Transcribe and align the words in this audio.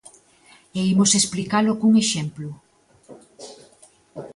E 0.79 0.79
imos 0.93 1.11
explicalo 1.19 1.77
cun 1.79 1.93
exemplo. 2.03 2.49